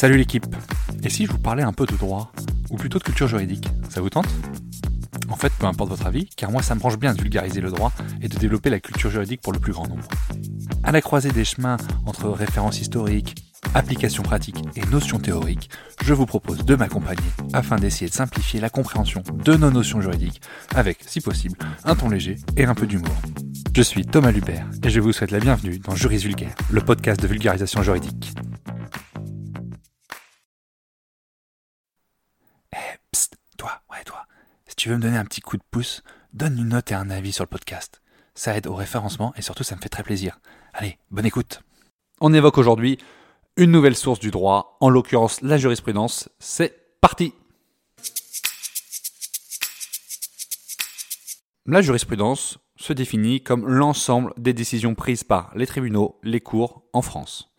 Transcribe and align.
Salut 0.00 0.16
l'équipe 0.16 0.46
Et 1.02 1.10
si 1.10 1.26
je 1.26 1.32
vous 1.32 1.40
parlais 1.40 1.64
un 1.64 1.72
peu 1.72 1.84
de 1.84 1.96
droit 1.96 2.30
Ou 2.70 2.76
plutôt 2.76 3.00
de 3.00 3.02
culture 3.02 3.26
juridique 3.26 3.66
Ça 3.90 4.00
vous 4.00 4.10
tente? 4.10 4.28
En 5.28 5.34
fait, 5.34 5.52
peu 5.58 5.66
importe 5.66 5.90
votre 5.90 6.06
avis, 6.06 6.30
car 6.36 6.52
moi 6.52 6.62
ça 6.62 6.76
me 6.76 6.78
branche 6.78 6.98
bien 6.98 7.14
de 7.14 7.20
vulgariser 7.20 7.60
le 7.60 7.72
droit 7.72 7.92
et 8.22 8.28
de 8.28 8.38
développer 8.38 8.70
la 8.70 8.78
culture 8.78 9.10
juridique 9.10 9.40
pour 9.40 9.52
le 9.52 9.58
plus 9.58 9.72
grand 9.72 9.88
nombre. 9.88 10.06
À 10.84 10.92
la 10.92 11.00
croisée 11.00 11.32
des 11.32 11.44
chemins 11.44 11.78
entre 12.06 12.28
références 12.28 12.80
historiques, 12.80 13.44
applications 13.74 14.22
pratiques 14.22 14.62
et 14.76 14.86
notions 14.86 15.18
théoriques, 15.18 15.68
je 16.04 16.14
vous 16.14 16.26
propose 16.26 16.64
de 16.64 16.76
m'accompagner 16.76 17.30
afin 17.52 17.74
d'essayer 17.74 18.08
de 18.08 18.14
simplifier 18.14 18.60
la 18.60 18.70
compréhension 18.70 19.24
de 19.44 19.56
nos 19.56 19.72
notions 19.72 20.00
juridiques 20.00 20.40
avec, 20.76 20.98
si 21.08 21.20
possible, 21.20 21.58
un 21.84 21.96
ton 21.96 22.08
léger 22.08 22.36
et 22.56 22.66
un 22.66 22.76
peu 22.76 22.86
d'humour. 22.86 23.16
Je 23.74 23.82
suis 23.82 24.06
Thomas 24.06 24.30
Lubert 24.30 24.68
et 24.84 24.90
je 24.90 25.00
vous 25.00 25.12
souhaite 25.12 25.32
la 25.32 25.40
bienvenue 25.40 25.80
dans 25.80 25.96
Juris 25.96 26.18
Vulgaire, 26.18 26.54
le 26.70 26.82
podcast 26.82 27.20
de 27.20 27.26
vulgarisation 27.26 27.82
juridique. 27.82 28.32
Veux 34.90 34.96
me 34.96 35.02
donner 35.02 35.18
un 35.18 35.24
petit 35.24 35.40
coup 35.40 35.56
de 35.56 35.62
pouce, 35.70 36.02
donne 36.32 36.58
une 36.58 36.68
note 36.68 36.90
et 36.92 36.94
un 36.94 37.10
avis 37.10 37.32
sur 37.32 37.44
le 37.44 37.48
podcast. 37.48 38.00
Ça 38.34 38.56
aide 38.56 38.66
au 38.66 38.74
référencement 38.74 39.32
et 39.36 39.42
surtout 39.42 39.64
ça 39.64 39.76
me 39.76 39.80
fait 39.80 39.88
très 39.88 40.02
plaisir. 40.02 40.38
Allez, 40.72 40.98
bonne 41.10 41.26
écoute. 41.26 41.62
On 42.20 42.32
évoque 42.32 42.58
aujourd'hui 42.58 42.98
une 43.56 43.70
nouvelle 43.70 43.96
source 43.96 44.20
du 44.20 44.30
droit, 44.30 44.76
en 44.80 44.88
l'occurrence 44.88 45.40
la 45.42 45.58
jurisprudence. 45.58 46.28
C'est 46.38 47.00
parti 47.00 47.34
La 51.66 51.82
jurisprudence 51.82 52.58
se 52.76 52.94
définit 52.94 53.42
comme 53.42 53.68
l'ensemble 53.68 54.32
des 54.38 54.54
décisions 54.54 54.94
prises 54.94 55.24
par 55.24 55.50
les 55.54 55.66
tribunaux, 55.66 56.18
les 56.22 56.40
cours 56.40 56.82
en 56.94 57.02
France. 57.02 57.50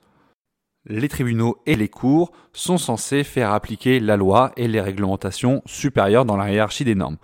Les 0.92 1.08
tribunaux 1.08 1.62
et 1.68 1.76
les 1.76 1.88
cours 1.88 2.32
sont 2.52 2.80
censés 2.80 3.24
faire 3.24 3.52
appliquer 3.52 4.00
la 4.00 4.18
loi 4.18 4.52
et 4.58 4.68
les 4.68 4.82
réglementations 4.82 5.62
supérieures 5.68 6.26
dans 6.26 6.36
la 6.36 6.52
hiérarchie 6.52 6.84
des 6.84 6.96
normes. 6.96 7.18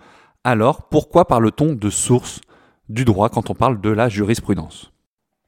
Alors, 0.44 0.88
pourquoi 0.88 1.26
parle-t-on 1.26 1.74
de 1.74 1.90
source 1.90 2.40
du 2.88 3.04
droit 3.04 3.28
quand 3.28 3.50
on 3.50 3.54
parle 3.54 3.80
de 3.80 3.90
la 3.90 4.08
jurisprudence? 4.08 4.92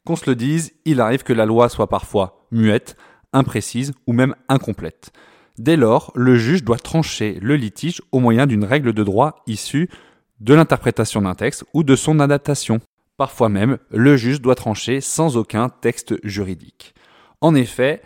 Qu'on 0.05 0.17
se 0.17 0.29
le 0.29 0.35
dise, 0.35 0.73
il 0.85 1.01
arrive 1.01 1.23
que 1.23 1.33
la 1.33 1.47
loi 1.47 1.69
soit 1.69 1.87
parfois 1.87 2.45
muette, 2.51 2.97
imprécise 3.33 3.93
ou 4.09 4.13
même 4.13 4.35
incomplète. 4.49 5.13
Dès 5.57 5.77
lors, 5.77 6.11
le 6.17 6.35
juge 6.35 6.65
doit 6.65 6.79
trancher 6.79 7.39
le 7.41 7.55
litige 7.55 8.03
au 8.11 8.19
moyen 8.19 8.49
d'une 8.49 8.65
règle 8.65 8.93
de 8.95 9.05
droit 9.05 9.45
issue 9.47 9.89
de 10.41 10.55
l'interprétation 10.55 11.23
d'un 11.23 11.37
texte 11.37 11.65
ou 11.73 11.85
de 11.85 11.95
son 11.95 12.19
adaptation. 12.19 12.81
Parfois 13.17 13.49
même, 13.49 13.79
le 13.91 14.17
juge 14.17 14.41
doit 14.41 14.57
trancher 14.57 15.01
sans 15.01 15.37
aucun 15.37 15.69
texte 15.69 16.17
juridique. 16.25 16.95
En 17.41 17.55
effet, 17.55 18.03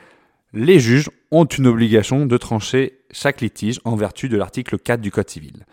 les 0.53 0.79
juges 0.79 1.11
ont 1.31 1.45
une 1.45 1.67
obligation 1.67 2.27
de 2.27 2.37
trancher 2.37 3.01
chaque 3.11 3.41
litige 3.41 3.81
en 3.85 3.97
vertu 3.97 4.29
de 4.29 4.37
l'article 4.37 4.79
4 4.79 5.01
du 5.01 5.11
Code 5.11 5.31
civil, 5.31 5.67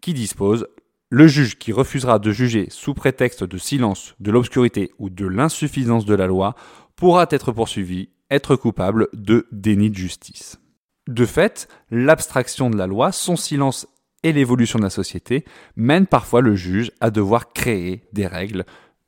qui 0.00 0.14
dispose 0.14 0.66
le 1.10 1.26
juge 1.26 1.58
qui 1.58 1.72
refusera 1.72 2.18
de 2.18 2.32
juger 2.32 2.68
sous 2.70 2.94
prétexte 2.94 3.44
de 3.44 3.58
silence, 3.58 4.14
de 4.18 4.30
l'obscurité 4.30 4.92
ou 4.98 5.10
de 5.10 5.26
l'insuffisance 5.26 6.06
de 6.06 6.14
la 6.14 6.26
loi 6.26 6.54
pourra 6.96 7.26
être 7.30 7.52
poursuivi, 7.52 8.08
être 8.30 8.56
coupable 8.56 9.08
de 9.12 9.46
déni 9.52 9.90
de 9.90 9.96
justice. 9.96 10.58
De 11.06 11.26
fait, 11.26 11.68
l'abstraction 11.90 12.70
de 12.70 12.78
la 12.78 12.86
loi, 12.86 13.12
son 13.12 13.36
silence 13.36 13.86
et 14.22 14.32
l'évolution 14.32 14.78
de 14.78 14.84
la 14.84 14.90
société 14.90 15.44
mènent 15.76 16.06
parfois 16.06 16.40
le 16.40 16.54
juge 16.54 16.90
à 17.00 17.10
devoir 17.10 17.52
créer 17.52 18.04
des 18.14 18.26
règles, 18.26 18.64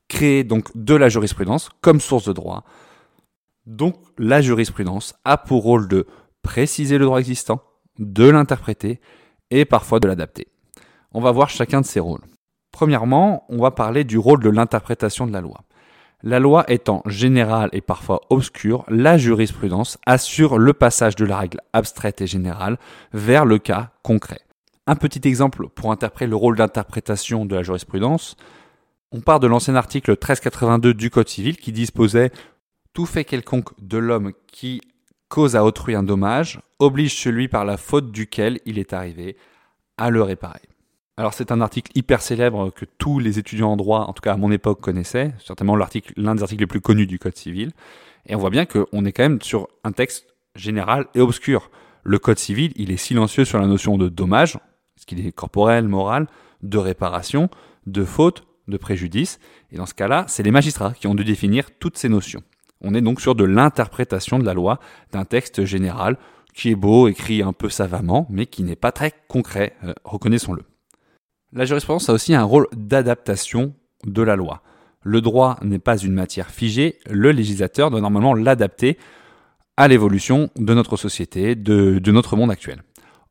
créer 0.09 0.45
donc 0.45 0.69
de 0.75 0.95
la 0.95 1.09
jurisprudence 1.09 1.71
comme 1.81 2.01
source 2.01 2.27
de 2.27 2.35
droit. 2.35 2.65
Donc 3.67 3.97
la 4.19 4.41
jurisprudence 4.41 5.15
a 5.25 5.37
pour 5.37 5.63
rôle 5.63 5.89
de 5.89 6.07
préciser 6.43 6.99
le 6.99 7.07
droit 7.07 7.19
existant, 7.19 7.63
de 7.99 8.29
l'interpréter 8.29 9.01
et 9.51 9.65
parfois 9.65 10.01
de 10.01 10.09
l'adapter. 10.09 10.49
On 11.13 11.21
va 11.21 11.31
voir 11.31 11.49
chacun 11.49 11.81
de 11.81 11.87
ces 11.87 12.01
rôles. 12.01 12.25
Premièrement, 12.73 13.45
on 13.49 13.59
va 13.59 13.71
parler 13.71 14.05
du 14.05 14.19
rôle 14.19 14.43
de 14.43 14.51
l'interprétation 14.51 15.27
de 15.27 15.33
la 15.33 15.41
loi. 15.41 15.63
La 16.23 16.41
loi 16.41 16.65
étant 16.69 17.03
générale 17.07 17.69
et 17.73 17.81
parfois 17.81 18.23
obscure, 18.31 18.85
la 18.89 19.19
jurisprudence 19.19 19.99
assure 20.07 20.59
le 20.59 20.73
passage 20.73 21.17
de 21.17 21.25
la 21.25 21.39
règle 21.39 21.61
abstraite 21.73 22.21
et 22.21 22.27
générale 22.27 22.79
vers 23.13 23.45
le 23.45 23.59
cas 23.59 23.91
concret. 24.03 24.41
Un 24.87 24.97
petit 24.97 25.27
exemple 25.29 25.69
pour 25.69 25.93
interpréter 25.93 26.29
le 26.29 26.37
rôle 26.37 26.57
d'interprétation 26.57 27.47
de 27.47 27.55
la 27.55 27.63
jurisprudence. 27.63 28.37
On 29.13 29.21
part 29.21 29.39
de 29.39 29.47
l'ancien 29.47 29.77
article 29.77 30.13
1382 30.13 30.95
du 30.95 31.11
Code 31.11 31.29
civil 31.29 31.57
qui 31.57 31.73
disposait 31.73 32.33
Tout 32.95 33.07
fait 33.07 33.25
quelconque 33.25 33.71
de 33.81 33.99
l'homme 33.99 34.33
qui 34.47 34.81
cause 35.29 35.57
à 35.57 35.65
autrui 35.65 35.97
un 35.97 36.05
dommage 36.05 36.61
oblige 36.79 37.17
celui 37.21 37.49
par 37.49 37.65
la 37.65 37.77
faute 37.77 38.13
duquel 38.13 38.61
il 38.67 38.79
est 38.79 38.93
arrivé 38.93 39.37
à 39.97 40.11
le 40.11 40.23
réparer. 40.23 40.63
Alors 41.17 41.35
c'est 41.35 41.51
un 41.51 41.61
article 41.61 41.91
hyper 41.97 42.23
célèbre 42.23 42.71
que 42.71 42.85
tous 42.85 43.19
les 43.19 43.41
étudiants 43.41 43.73
en 43.73 43.77
droit, 43.77 44.03
en 44.03 44.13
tout 44.13 44.21
cas 44.21 44.35
à 44.35 44.37
mon 44.37 44.53
époque, 44.53 44.81
connaissaient, 44.81 45.35
certainement 45.45 45.75
l'article, 45.75 46.13
l'un 46.17 46.37
des 46.37 46.43
articles 46.43 46.63
les 46.63 46.69
plus 46.69 46.81
connus 46.81 47.09
du 47.09 47.19
Code 47.19 47.37
civil. 47.37 47.73
Et 48.27 48.37
on 48.37 48.39
voit 48.39 48.51
bien 48.51 48.65
qu'on 48.65 49.05
est 49.05 49.13
quand 49.13 49.25
même 49.25 49.43
sur 49.43 49.67
un 49.83 49.91
texte 49.91 50.29
général 50.55 51.07
et 51.17 51.21
obscur. 51.21 51.73
Le 52.05 52.21
Code 52.21 52.39
civil, 52.39 52.73
il 52.77 52.93
est 52.93 52.97
silencieux 52.97 53.45
sur 53.45 53.59
la 53.59 53.67
notion 53.67 53.99
de 53.99 54.09
dommage, 54.09 54.57
ce 54.95 55.05
qu'il 55.05 55.27
est 55.27 55.33
corporel, 55.33 55.89
moral, 55.89 56.29
de 56.63 56.79
réparation, 56.79 57.49
de 57.87 58.05
faute, 58.05 58.47
de 58.69 58.77
préjudice. 58.77 59.41
Et 59.73 59.79
dans 59.79 59.87
ce 59.87 59.95
cas-là, 59.95 60.27
c'est 60.29 60.45
les 60.45 60.53
magistrats 60.53 60.93
qui 60.93 61.09
ont 61.09 61.17
dû 61.17 61.25
définir 61.25 61.77
toutes 61.81 61.99
ces 61.99 62.09
notions. 62.09 62.45
On 62.85 62.95
est 62.95 63.01
donc 63.01 63.21
sur 63.21 63.35
de 63.35 63.45
l'interprétation 63.45 64.39
de 64.39 64.45
la 64.45 64.55
loi 64.55 64.79
d'un 65.11 65.25
texte 65.25 65.65
général 65.65 66.19
qui 66.55 66.71
est 66.71 66.77
beau, 66.77 67.09
écrit 67.09 67.43
un 67.43 67.53
peu 67.53 67.69
savamment, 67.69 68.27
mais 68.31 68.47
qui 68.47 68.63
n'est 68.63 68.77
pas 68.77 68.93
très 68.93 69.13
concret, 69.27 69.75
euh, 69.85 69.93
reconnaissons-le. 70.05 70.63
La 71.53 71.65
jurisprudence 71.65 72.09
a 72.09 72.13
aussi 72.13 72.35
un 72.35 72.45
rôle 72.45 72.69
d'adaptation 72.73 73.75
de 74.05 74.23
la 74.23 74.37
loi. 74.37 74.63
Le 75.03 75.21
droit 75.21 75.59
n'est 75.63 75.79
pas 75.79 75.97
une 75.97 76.13
matière 76.13 76.51
figée, 76.51 76.99
le 77.11 77.33
législateur 77.33 77.91
doit 77.91 78.01
normalement 78.01 78.35
l'adapter 78.35 78.99
à 79.77 79.89
l'évolution 79.89 80.51
de 80.57 80.75
notre 80.75 80.97
société, 80.97 81.55
de, 81.55 81.99
de 81.99 82.13
notre 82.13 82.37
monde 82.37 82.51
actuel. 82.51 82.83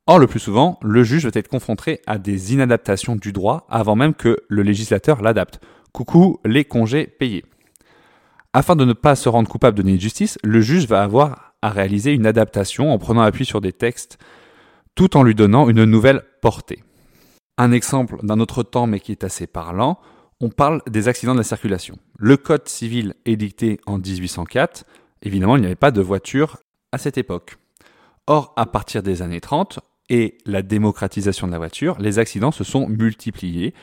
Or, 0.06 0.20
le 0.20 0.28
plus 0.28 0.40
souvent, 0.40 0.80
le 0.82 1.04
juge 1.04 1.26
va 1.26 1.32
être 1.34 1.48
confronté 1.48 2.02
à 2.08 2.18
des 2.18 2.54
inadaptations 2.54 3.16
du 3.16 3.32
droit 3.32 3.66
avant 3.70 3.96
même 3.96 4.14
que 4.14 4.38
le 4.50 4.62
législateur 4.64 5.22
l'adapte. 5.22 5.62
Coucou 5.94 6.40
les 6.44 6.66
congés 6.66 7.08
payés. 7.08 7.46
Afin 8.54 8.76
de 8.76 8.86
ne 8.86 8.94
pas 8.94 9.16
se 9.16 9.30
rendre 9.30 9.50
coupable 9.50 9.84
de 9.84 9.98
justice, 9.98 10.38
le 10.44 10.62
juge 10.62 10.88
va 10.88 11.02
avoir 11.02 11.56
à 11.64 11.70
réaliser 11.70 12.12
une 12.14 12.28
adaptation 12.28 12.94
en 12.94 13.00
prenant 13.00 13.22
appui 13.22 13.46
sur 13.46 13.62
des 13.62 13.74
textes 13.74 14.20
tout 14.96 15.18
en 15.18 15.24
lui 15.24 15.34
donnant 15.34 15.70
une 15.70 15.86
nouvelle 15.86 16.22
portée. 16.42 16.84
Un 17.58 17.72
exemple 17.72 18.18
d'un 18.22 18.40
autre 18.40 18.62
temps 18.62 18.86
mais 18.86 19.00
qui 19.00 19.12
est 19.12 19.24
assez 19.24 19.48
parlant, 19.48 20.00
on 20.40 20.50
parle 20.50 20.82
des 20.88 21.08
accidents 21.08 21.34
de 21.34 21.40
la 21.40 21.44
circulation. 21.44 21.98
Le 22.20 22.38
code 22.38 22.68
civil 22.68 23.16
édicté 23.26 23.80
en 23.88 23.98
1804, 23.98 24.86
évidemment 25.24 25.56
il 25.56 25.62
n'y 25.62 25.66
avait 25.66 25.76
pas 25.76 25.92
de 25.92 26.02
voiture 26.02 26.58
à 26.92 27.00
cette 27.00 27.18
époque. 27.18 27.58
Or, 28.28 28.54
à 28.56 28.66
partir 28.66 29.02
des 29.02 29.22
années 29.22 29.42
30, 29.42 29.80
et 30.10 30.38
la 30.46 30.62
démocratisation 30.62 31.48
de 31.48 31.52
la 31.52 31.58
voiture, 31.58 31.98
les 32.00 32.20
accidents 32.20 32.52
se 32.52 32.64
sont 32.64 32.88
multipliés 32.88 33.74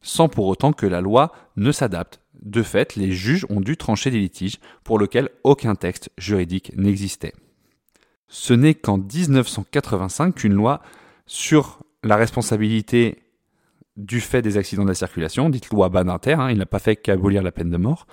sans 0.00 0.28
pour 0.28 0.46
autant 0.46 0.72
que 0.72 0.86
la 0.86 1.00
loi 1.00 1.32
ne 1.56 1.72
s'adapte. 1.72 2.20
De 2.42 2.62
fait, 2.62 2.96
les 2.96 3.12
juges 3.12 3.46
ont 3.48 3.60
dû 3.60 3.76
trancher 3.76 4.10
des 4.10 4.18
litiges 4.18 4.58
pour 4.84 4.98
lesquels 4.98 5.28
aucun 5.44 5.74
texte 5.74 6.10
juridique 6.18 6.72
n'existait. 6.76 7.32
Ce 8.28 8.52
n'est 8.52 8.74
qu'en 8.74 8.98
1985 8.98 10.34
qu'une 10.34 10.54
loi 10.54 10.80
sur 11.26 11.80
la 12.02 12.16
responsabilité 12.16 13.22
du 13.96 14.20
fait 14.20 14.42
des 14.42 14.56
accidents 14.56 14.84
de 14.84 14.88
la 14.88 14.94
circulation, 14.94 15.50
dite 15.50 15.70
loi 15.70 15.88
Badinter, 15.88 16.34
hein, 16.34 16.50
il 16.50 16.58
n'a 16.58 16.66
pas 16.66 16.78
fait 16.78 16.96
qu'abolir 16.96 17.42
la 17.42 17.50
peine 17.50 17.70
de 17.70 17.76
mort, 17.76 18.06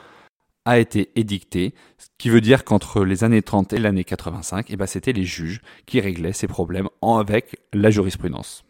a 0.65 0.79
été 0.79 1.11
édicté, 1.15 1.75
ce 1.99 2.07
qui 2.17 2.29
veut 2.29 2.41
dire 2.41 2.63
qu'entre 2.63 3.05
les 3.05 3.23
années 3.23 3.43
30 3.43 3.73
et 3.73 3.77
l'année 3.77 4.03
85, 4.03 4.65
eh 4.69 4.75
ben, 4.75 4.87
c'était 4.87 5.13
les 5.13 5.23
juges 5.23 5.61
qui 5.85 6.01
réglaient 6.01 6.33
ces 6.33 6.47
problèmes 6.47 6.89
avec 7.03 7.57
la 7.71 7.91
jurisprudence. 7.91 8.64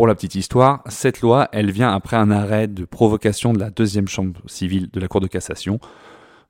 Pour 0.00 0.06
la 0.06 0.14
petite 0.14 0.34
histoire, 0.34 0.82
cette 0.86 1.20
loi, 1.20 1.50
elle 1.52 1.70
vient 1.70 1.92
après 1.92 2.16
un 2.16 2.30
arrêt 2.30 2.68
de 2.68 2.86
provocation 2.86 3.52
de 3.52 3.58
la 3.58 3.68
deuxième 3.68 4.08
chambre 4.08 4.40
civile 4.46 4.88
de 4.90 4.98
la 4.98 5.08
Cour 5.08 5.20
de 5.20 5.26
cassation 5.26 5.78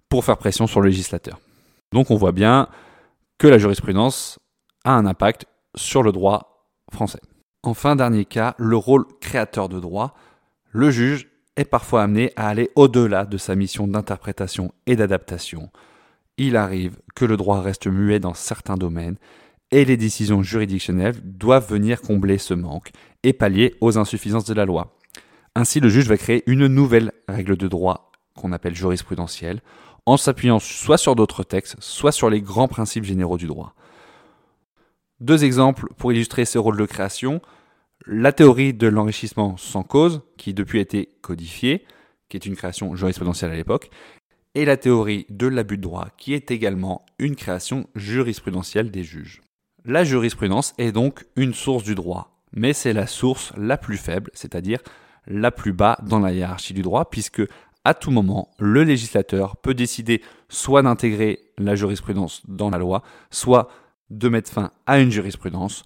pour 0.09 0.25
faire 0.25 0.37
pression 0.37 0.69
sur 0.69 0.81
le 0.81 0.87
législateur. 0.87 1.41
Donc 1.91 2.13
on 2.13 2.15
voit 2.15 2.31
bien 2.31 2.69
que 3.39 3.49
la 3.49 3.59
jurisprudence 3.59 4.39
a 4.85 4.93
un 4.93 5.05
impact 5.05 5.47
sur 5.75 6.05
le 6.05 6.13
droit 6.13 6.69
français. 6.93 7.19
Enfin, 7.65 7.97
dernier 7.97 8.25
cas, 8.25 8.55
le 8.57 8.77
rôle 8.77 9.05
créateur 9.21 9.69
de 9.69 9.81
droit. 9.81 10.15
Le 10.71 10.93
juge 10.93 11.29
est 11.57 11.65
parfois 11.65 12.05
amené 12.05 12.33
à 12.37 12.47
aller 12.47 12.71
au-delà 12.77 13.25
de 13.25 13.37
sa 13.37 13.57
mission 13.57 13.89
d'interprétation 13.89 14.73
et 14.87 14.95
d'adaptation. 14.95 15.71
Il 16.37 16.55
arrive 16.55 17.01
que 17.17 17.25
le 17.25 17.37
droit 17.37 17.63
reste 17.63 17.89
muet 17.89 18.21
dans 18.21 18.35
certains 18.35 18.77
domaines 18.77 19.17
et 19.73 19.85
les 19.85 19.97
décisions 19.97 20.43
juridictionnelles 20.43 21.17
doivent 21.23 21.69
venir 21.69 22.01
combler 22.01 22.39
ce 22.39 22.55
manque 22.55 22.93
et 23.23 23.33
pallier 23.33 23.75
aux 23.81 23.99
insuffisances 23.99 24.45
de 24.45 24.55
la 24.55 24.65
loi. 24.65 24.97
Ainsi, 25.55 25.81
le 25.81 25.89
juge 25.89 26.09
va 26.09 26.17
créer 26.17 26.43
une 26.47 26.67
nouvelle 26.67 27.13
règle 27.29 27.57
de 27.57 27.69
droit 27.69 28.13
qu'on 28.35 28.53
appelle 28.53 28.75
jurisprudentielle, 28.75 29.61
en 30.07 30.17
s'appuyant 30.17 30.59
soit 30.59 30.99
sur 30.99 31.15
d'autres 31.15 31.43
textes, 31.43 31.77
soit 31.81 32.13
sur 32.13 32.31
les 32.31 32.41
grands 32.41 32.69
principes 32.69 33.05
généraux 33.05 33.37
du 33.37 33.47
droit. 33.47 33.75
Deux 35.21 35.45
exemples 35.45 35.87
pour 35.99 36.13
illustrer 36.13 36.45
ce 36.45 36.59
rôle 36.59 36.79
de 36.79 36.87
création. 36.87 37.43
La 38.07 38.33
théorie 38.33 38.73
de 38.73 38.87
l'enrichissement 38.87 39.57
sans 39.59 39.83
cause, 39.83 40.23
qui 40.39 40.55
depuis 40.55 40.79
a 40.79 40.83
été 40.83 41.11
codifiée, 41.21 41.85
qui 42.29 42.37
est 42.37 42.47
une 42.47 42.57
création 42.57 42.97
jurisprudentielle 42.97 43.51
à 43.51 43.57
l'époque, 43.57 43.91
et 44.55 44.65
la 44.65 44.77
théorie 44.77 45.27
de 45.29 45.47
l'abus 45.47 45.77
de 45.77 45.83
droit, 45.83 46.09
qui 46.17 46.33
est 46.33 46.51
également 46.51 47.05
une 47.19 47.37
création 47.37 47.87
jurisprudentielle 47.95 48.91
des 48.91 49.05
juges. 49.05 49.43
La 49.85 50.05
jurisprudence 50.05 50.75
est 50.79 50.93
donc 50.93 51.27
une 51.37 51.55
source 51.55 51.85
du 51.85 51.95
droit, 51.95 52.40
mais 52.53 52.73
c'est 52.73 52.93
la 52.93 53.07
source 53.07 53.53
la 53.57 53.77
plus 53.77 53.97
faible, 53.97 54.31
c'est-à-dire 54.35 54.81
la 55.27 55.51
plus 55.51 55.73
bas 55.73 55.99
dans 56.03 56.19
la 56.19 56.33
hiérarchie 56.33 56.75
du 56.75 56.83
droit, 56.83 57.11
puisque 57.11 57.43
à 57.85 57.95
tout 57.95 58.11
moment, 58.11 58.51
le 58.59 58.85
législateur 58.85 59.57
peut 59.57 59.75
décider 59.75 60.23
soit 60.49 60.83
d'intégrer 60.83 61.41
la 61.59 61.75
jurisprudence 61.75 62.43
dans 62.47 62.71
la 62.71 62.79
loi, 62.79 63.03
soit 63.31 63.69
de 64.11 64.29
mettre 64.29 64.51
fin 64.51 64.73
à 64.87 64.99
une 64.99 65.11
jurisprudence 65.11 65.85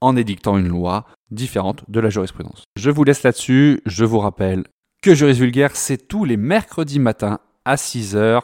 en 0.00 0.16
édictant 0.16 0.58
une 0.58 0.68
loi 0.68 1.06
différente 1.30 1.84
de 1.88 1.98
la 1.98 2.10
jurisprudence. 2.10 2.64
Je 2.76 2.90
vous 2.90 3.04
laisse 3.04 3.22
là-dessus, 3.22 3.80
je 3.86 4.04
vous 4.04 4.18
rappelle 4.18 4.64
que 5.02 5.14
Juris 5.14 5.34
Vulgaire, 5.34 5.76
c'est 5.76 6.08
tous 6.08 6.24
les 6.24 6.36
mercredis 6.36 6.98
matins 6.98 7.38
à 7.64 7.76
6h. 7.76 8.42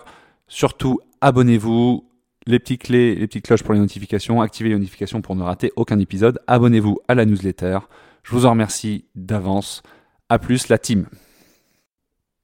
Surtout, 0.48 1.00
abonnez-vous, 1.20 2.09
les 2.50 2.58
petites 2.58 2.82
clés, 2.82 3.14
les 3.14 3.26
petites 3.26 3.44
cloches 3.44 3.62
pour 3.62 3.74
les 3.74 3.80
notifications, 3.80 4.40
activez 4.40 4.70
les 4.70 4.78
notifications 4.78 5.22
pour 5.22 5.36
ne 5.36 5.42
rater 5.42 5.72
aucun 5.76 5.98
épisode, 5.98 6.40
abonnez-vous 6.46 6.98
à 7.08 7.14
la 7.14 7.24
newsletter. 7.24 7.78
Je 8.22 8.32
vous 8.32 8.46
en 8.46 8.50
remercie 8.50 9.04
d'avance. 9.14 9.82
A 10.28 10.38
plus 10.38 10.68
la 10.68 10.78
team. 10.78 11.06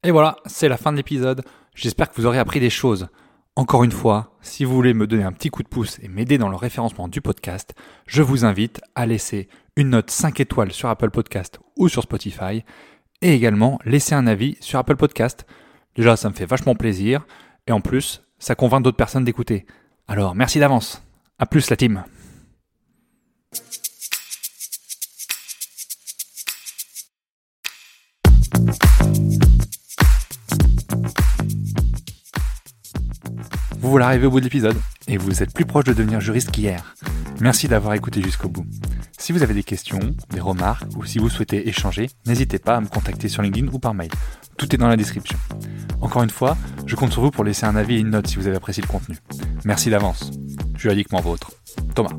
Et 0.03 0.11
voilà, 0.11 0.37
c'est 0.47 0.69
la 0.69 0.77
fin 0.77 0.93
de 0.93 0.97
l'épisode. 0.97 1.43
J'espère 1.75 2.11
que 2.11 2.17
vous 2.17 2.27
aurez 2.27 2.39
appris 2.39 2.61
des 2.61 2.71
choses. 2.71 3.09
Encore 3.55 3.85
une 3.85 3.93
fois, 3.93 4.37
si 4.43 4.65
vous 4.65 4.75
voulez 4.75 4.93
me 4.93 5.07
donner 5.07 5.23
un 5.23 5.33
petit 5.33 5.51
coup 5.51 5.63
de 5.63 5.69
pouce 5.69 5.99
et 6.03 6.09
m'aider 6.09 6.37
dans 6.37 6.49
le 6.49 6.57
référencement 6.57 7.09
du 7.09 7.21
podcast, 7.21 7.75
je 8.07 8.23
vous 8.23 8.45
invite 8.45 8.81
à 8.95 9.07
laisser 9.07 9.49
une 9.77 9.91
note 9.91 10.11
5 10.11 10.41
étoiles 10.41 10.73
sur 10.73 10.89
Apple 10.89 11.11
Podcast 11.11 11.61
ou 11.77 11.89
sur 11.89 12.03
Spotify 12.03 12.65
et 13.23 13.33
également 13.35 13.79
laisser 13.85 14.15
un 14.15 14.27
avis 14.27 14.57
sur 14.61 14.79
Apple 14.79 14.97
Podcast. 14.97 15.47
Déjà, 15.95 16.17
ça 16.17 16.29
me 16.29 16.35
fait 16.35 16.45
vachement 16.45 16.75
plaisir 16.75 17.27
et 17.67 17.73
en 17.73 17.81
plus, 17.81 18.23
ça 18.39 18.55
convainc 18.55 18.83
d'autres 18.83 18.97
personnes 18.97 19.25
d'écouter. 19.25 19.67
Alors, 20.09 20.37
merci 20.37 20.61
d'avance. 20.61 21.03
À 21.39 21.47
plus 21.47 21.69
la 21.69 21.77
team. 21.77 22.05
Vous 33.79 33.91
voilà 33.91 34.07
arrivé 34.07 34.27
au 34.27 34.31
bout 34.31 34.39
de 34.39 34.45
l'épisode 34.45 34.77
et 35.09 35.17
vous 35.17 35.43
êtes 35.43 35.53
plus 35.53 35.65
proche 35.65 35.85
de 35.85 35.93
devenir 35.93 36.21
juriste 36.21 36.53
qu'hier. 36.53 36.95
Merci 37.41 37.67
d'avoir 37.67 37.95
écouté 37.95 38.23
jusqu'au 38.23 38.49
bout. 38.49 38.67
Si 39.19 39.33
vous 39.33 39.43
avez 39.43 39.55
des 39.55 39.65
questions, 39.65 40.15
des 40.31 40.41
remarques 40.41 40.87
ou 40.97 41.05
si 41.05 41.19
vous 41.19 41.29
souhaitez 41.29 41.69
échanger, 41.69 42.11
n'hésitez 42.27 42.61
pas 42.61 42.77
à 42.77 42.81
me 42.81 42.87
contacter 42.87 43.29
sur 43.29 43.43
LinkedIn 43.43 43.69
ou 43.73 43.79
par 43.81 43.93
mail. 43.93 44.11
Tout 44.57 44.73
est 44.73 44.79
dans 44.79 44.89
la 44.89 44.97
description. 44.97 45.39
Encore 46.01 46.23
une 46.23 46.31
fois, 46.31 46.57
je 46.87 46.95
compte 46.95 47.13
sur 47.13 47.23
vous 47.23 47.31
pour 47.31 47.45
laisser 47.45 47.67
un 47.67 47.75
avis 47.75 47.97
et 47.97 48.01
une 48.01 48.11
note 48.11 48.29
si 48.29 48.37
vous 48.37 48.47
avez 48.47 48.57
apprécié 48.57 48.83
le 48.83 48.89
contenu. 48.89 49.19
Merci 49.67 49.91
d'avance. 49.91 50.31
Juridiquement 50.77 51.21
vôtre. 51.21 51.51
Thomas. 51.97 52.11